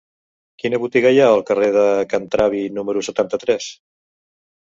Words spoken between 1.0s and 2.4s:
hi ha al carrer de Can